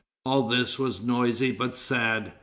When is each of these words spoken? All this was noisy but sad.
All 0.25 0.47
this 0.49 0.79
was 0.79 1.03
noisy 1.03 1.51
but 1.51 1.77
sad. 1.77 2.33